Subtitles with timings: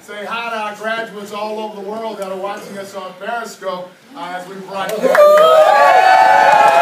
[0.00, 3.90] say hi to our graduates all over the world that are watching us on Periscope
[4.14, 6.81] uh, as we broadcast.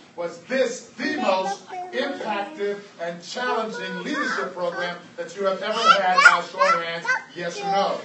[0.15, 6.17] was this the most impactful and challenging leadership program that you have ever had?
[6.17, 7.05] Of hands,
[7.35, 7.99] yes or no?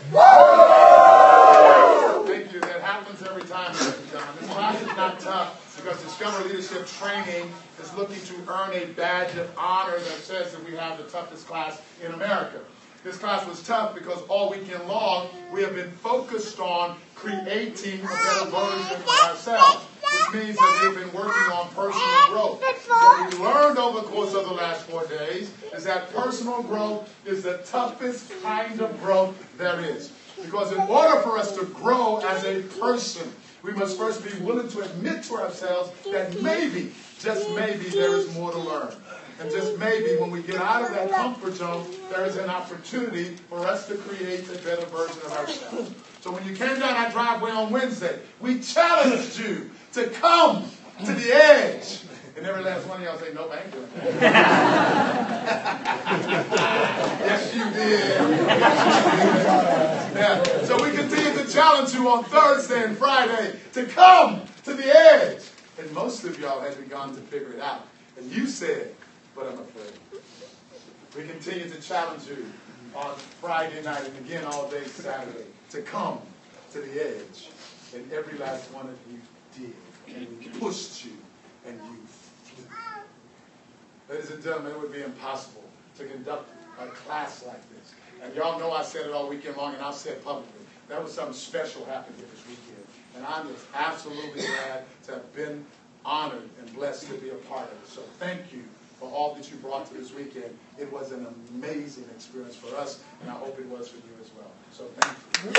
[2.27, 2.61] Thank you.
[2.61, 3.73] That happens every time.
[3.73, 9.37] This class is not tough because Discover Leadership Training is looking to earn a badge
[9.37, 12.61] of honor that says that we have the toughest class in America.
[13.05, 18.07] This class was tough because all weekend long we have been focused on creating a
[18.07, 22.63] better version of ourselves, which means that we've been working on personal growth.
[22.89, 27.13] What we learned over the course of the last four days is that personal growth
[27.27, 30.13] is the toughest kind of growth there is.
[30.43, 34.69] Because in order for us to grow as a person, we must first be willing
[34.69, 38.93] to admit to ourselves that maybe, just maybe, there is more to learn.
[39.39, 43.37] And just maybe when we get out of that comfort zone, there is an opportunity
[43.51, 45.93] for us to create a better version of ourselves.
[46.21, 50.71] So when you came down our driveway on Wednesday, we challenged you to come
[51.05, 52.01] to the edge.
[52.37, 54.21] And every last one of y'all say, no, I ain't doing that.
[57.21, 58.21] yes, you did.
[60.17, 60.65] yeah.
[60.65, 65.41] So we continue to challenge you on Thursday and Friday to come to the edge.
[65.79, 67.87] And most of y'all had begun to figure it out.
[68.19, 68.95] And you said,
[69.37, 69.93] but I'm afraid.
[71.15, 72.47] We continue to challenge you
[72.95, 76.19] on Friday night and again all day Saturday to come
[76.73, 77.51] to the edge.
[77.95, 79.21] And every last one of you
[79.55, 80.17] did.
[80.17, 81.13] And we pushed you
[81.67, 81.99] and you
[82.45, 82.65] flew.
[84.09, 85.65] Ladies and gentlemen, it would be impossible
[85.99, 86.51] to conduct
[86.81, 87.93] a class like this.
[88.23, 90.53] And y'all know I said it all weekend long and I'll say it publicly.
[90.89, 92.87] That was something special happened here this weekend.
[93.17, 95.65] And I'm just absolutely glad to have been
[96.05, 97.89] honored and blessed to be a part of it.
[97.89, 98.63] So thank you
[98.99, 100.57] for all that you brought to this weekend.
[100.79, 104.31] It was an amazing experience for us, and I hope it was for you as
[104.37, 104.51] well.
[104.73, 105.51] So thank you.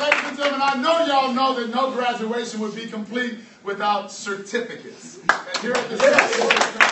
[0.00, 5.18] Ladies and gentlemen, I know y'all know that no graduation would be complete without certificates.
[5.28, 6.84] And here at the certificates.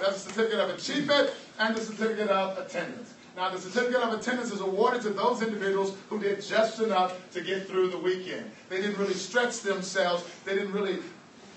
[0.00, 3.14] That's a certificate of achievement and the certificate of attendance.
[3.36, 7.42] Now, the certificate of attendance is awarded to those individuals who did just enough to
[7.42, 8.50] get through the weekend.
[8.70, 10.24] They didn't really stretch themselves.
[10.44, 10.98] They didn't really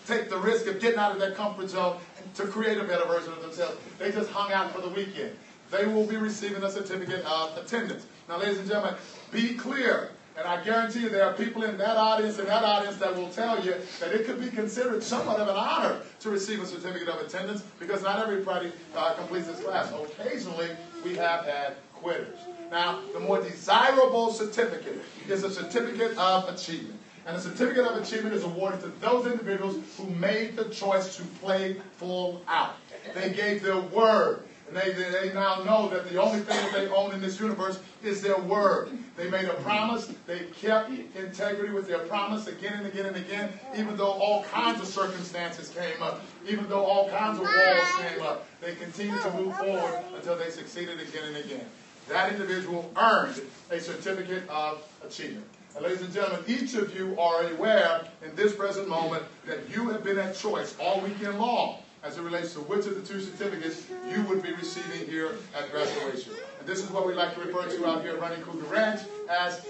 [0.06, 2.00] take the risk of getting out of their comfort zone
[2.36, 3.78] to create a better version of themselves.
[3.98, 5.32] They just hung out for the weekend.
[5.72, 8.08] They will be receiving a certificate of attendance.
[8.28, 8.96] Now, ladies and gentlemen,
[9.32, 10.12] be clear.
[10.40, 13.30] And I guarantee you there are people in that audience and that audience that will
[13.30, 17.10] tell you that it could be considered somewhat of an honor to receive a certificate
[17.10, 19.92] of attendance because not everybody uh, completes this class.
[19.92, 20.70] Occasionally,
[21.04, 22.38] we have had quitters.
[22.72, 27.00] Now, the more desirable certificate is a certificate of achievement.
[27.26, 31.24] And a certificate of achievement is awarded to those individuals who made the choice to
[31.42, 32.76] play full out.
[33.14, 34.44] They gave their word.
[34.70, 37.80] And they, they now know that the only thing that they own in this universe
[38.04, 38.90] is their word.
[39.18, 40.12] They made a promise.
[40.28, 44.80] They kept integrity with their promise again and again and again, even though all kinds
[44.80, 48.48] of circumstances came up, even though all kinds of walls came up.
[48.62, 51.66] They continued to move forward until they succeeded again and again.
[52.08, 55.46] That individual earned a certificate of achievement.
[55.76, 59.90] And ladies and gentlemen, each of you are aware in this present moment that you
[59.90, 63.20] have been at choice all weekend long as it relates to which of the two
[63.20, 66.34] certificates you would be receiving here at graduation.
[66.60, 69.02] And this is what we like to refer to out here at Running Cougar Ranch
[69.30, 69.66] as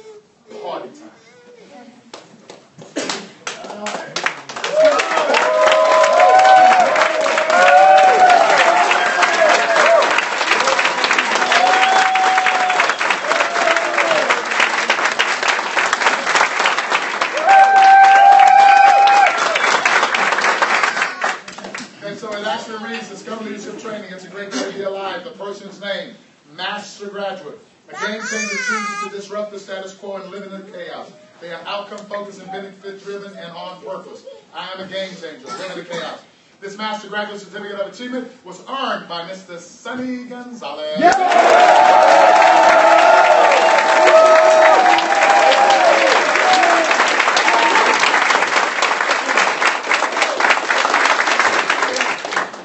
[0.61, 1.11] party time.
[4.81, 5.18] And
[24.07, 25.23] It's a great day to be alive.
[25.23, 26.15] The person's name,
[26.55, 27.59] Master Graduate.
[27.89, 31.11] A game changer chooses to disrupt the status quo and live in the chaos.
[31.41, 34.25] They are outcome focused and benefit driven and on purpose.
[34.53, 36.23] I am a game changer, live in the chaos.
[36.61, 39.57] This Master Graduate Certificate of Achievement was earned by Mr.
[39.59, 40.99] Sonny Gonzalez.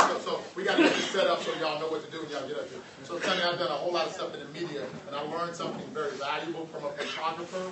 [0.00, 2.20] So, so we got to get this set up so y'all know what to do
[2.20, 2.80] when y'all get up here.
[3.04, 5.54] So, Sonny, I've done a whole lot of stuff in the media, and I learned
[5.54, 7.70] something very valuable from a photographer.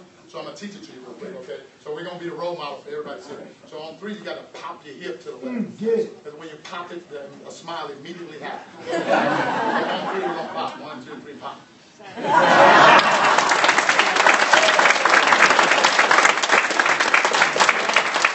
[0.53, 1.63] So I'm gonna teach it to you real quick, okay?
[1.81, 3.47] So we're gonna be the role model for everybody sitting.
[3.67, 5.47] So on three, you got to pop your hip to the left.
[5.47, 8.89] Mm, because when you pop it, then a smile immediately happens.
[8.89, 8.97] Okay?
[9.13, 10.81] on three, we're gonna pop.
[10.81, 11.59] One, two, three, pop.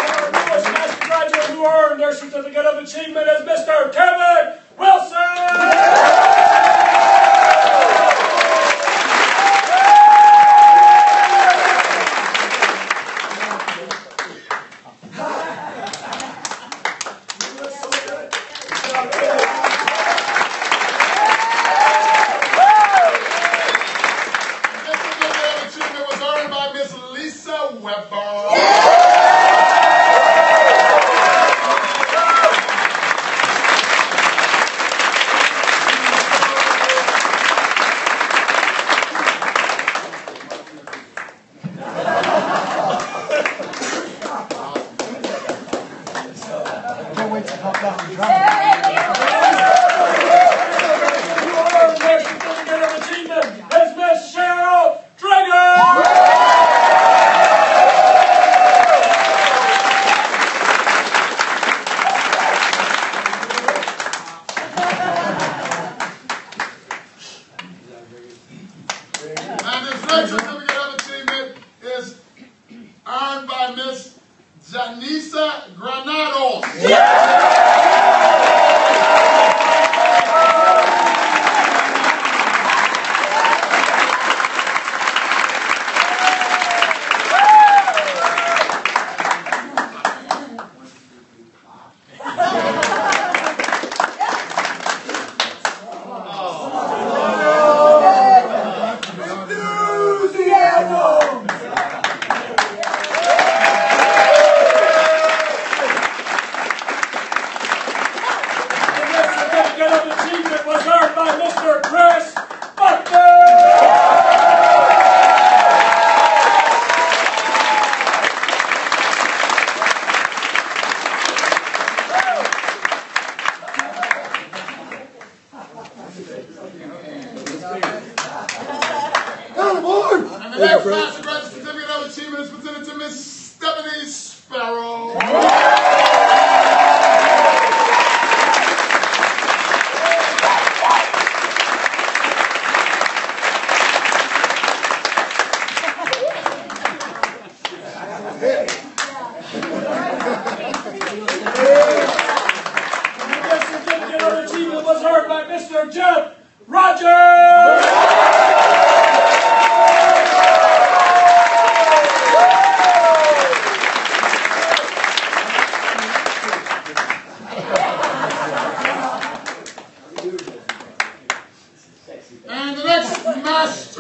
[0.02, 3.94] Our newest master graduate who earned their certificate of achievement is Mr.
[3.94, 4.67] Kevin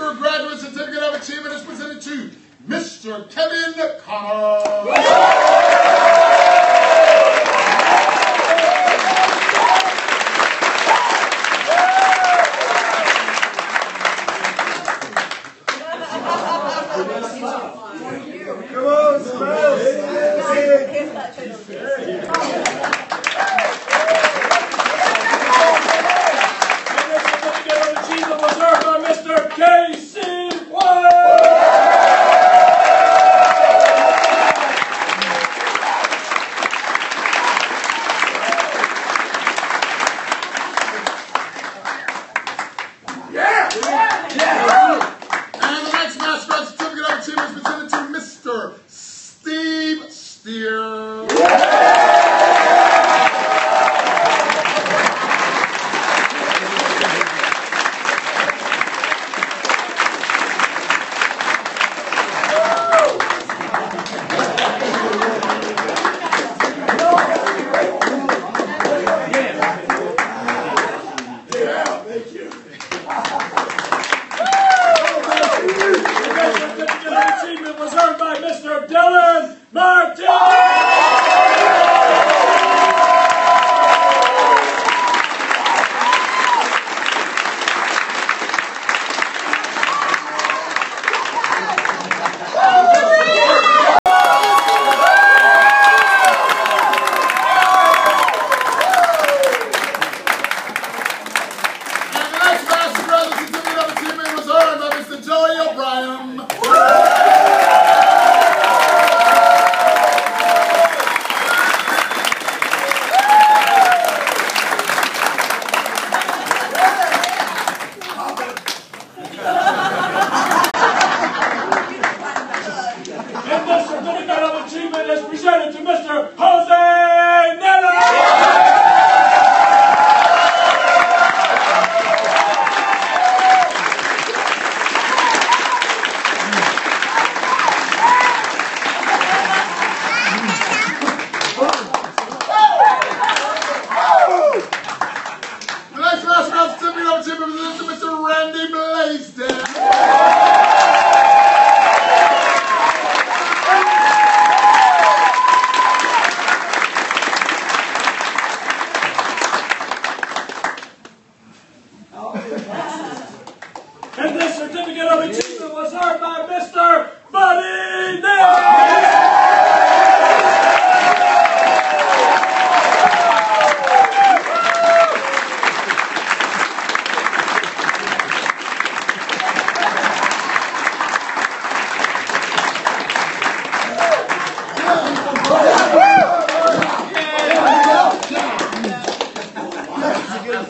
[0.07, 2.31] master graduate certificate of achievement is presented to
[2.67, 3.29] Mr.
[3.29, 5.36] Kevin Connor.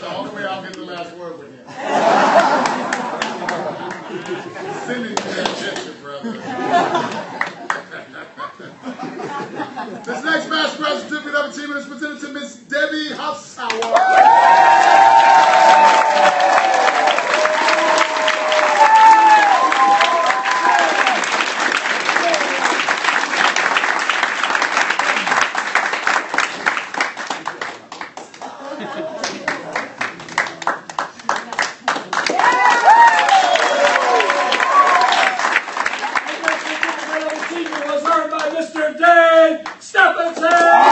[0.08, 1.68] the only way I'll get the last word with him.
[4.88, 6.57] Send it to that gesture, brother.
[38.58, 38.98] Mr.
[38.98, 40.87] Dave Stephenson!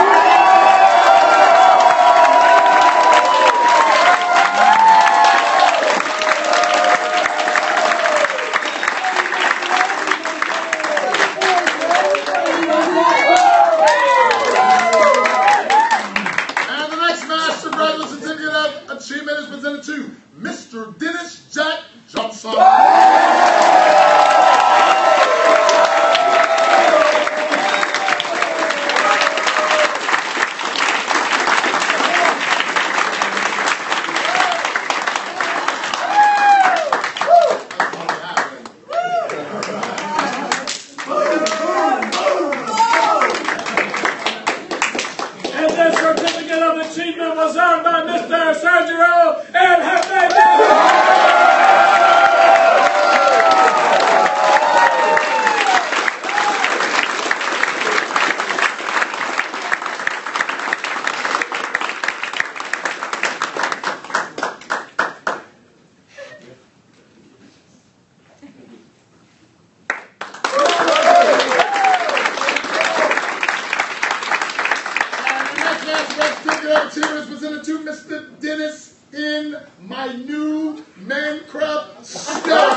[75.86, 76.64] Last West Cook
[76.94, 78.40] here is presented to Mr.
[78.40, 82.76] Dennis in my new man Minecraft stuff.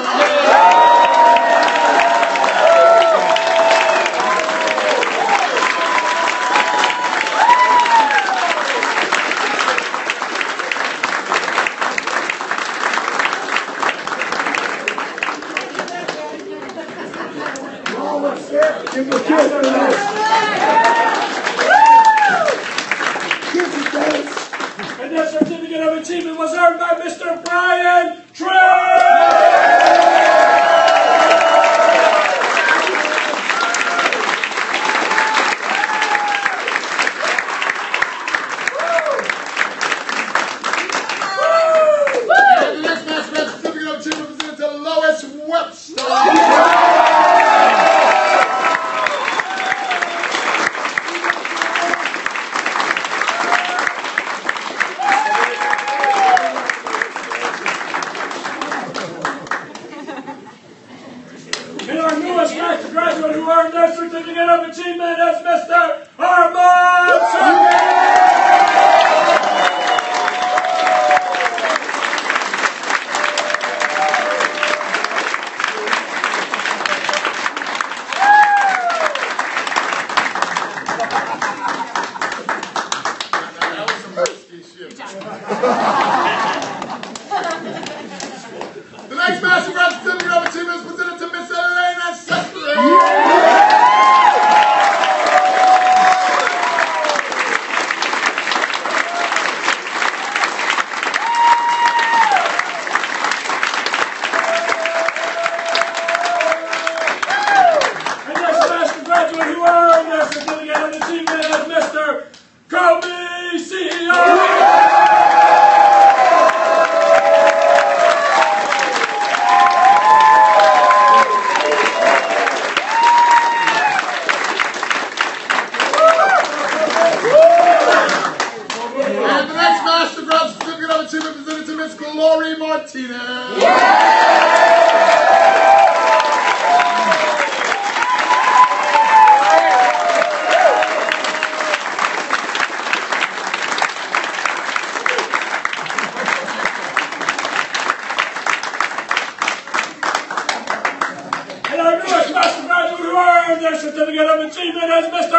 [155.03, 155.38] Is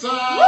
[0.00, 0.47] Scott